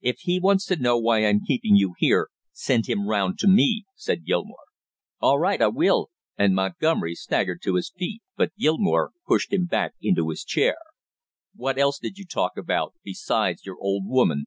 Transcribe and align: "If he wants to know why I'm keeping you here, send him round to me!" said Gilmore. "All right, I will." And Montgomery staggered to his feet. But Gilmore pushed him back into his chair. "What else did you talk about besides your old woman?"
"If 0.00 0.22
he 0.22 0.40
wants 0.40 0.66
to 0.66 0.74
know 0.76 0.98
why 0.98 1.24
I'm 1.24 1.46
keeping 1.46 1.76
you 1.76 1.94
here, 1.96 2.30
send 2.50 2.88
him 2.88 3.06
round 3.06 3.38
to 3.38 3.46
me!" 3.46 3.84
said 3.94 4.24
Gilmore. 4.26 4.64
"All 5.20 5.38
right, 5.38 5.62
I 5.62 5.68
will." 5.68 6.10
And 6.36 6.56
Montgomery 6.56 7.14
staggered 7.14 7.62
to 7.62 7.76
his 7.76 7.92
feet. 7.96 8.20
But 8.36 8.56
Gilmore 8.56 9.12
pushed 9.28 9.52
him 9.52 9.66
back 9.66 9.94
into 10.02 10.30
his 10.30 10.42
chair. 10.42 10.76
"What 11.54 11.78
else 11.78 12.00
did 12.00 12.18
you 12.18 12.24
talk 12.26 12.56
about 12.56 12.94
besides 13.04 13.64
your 13.64 13.78
old 13.78 14.08
woman?" 14.08 14.46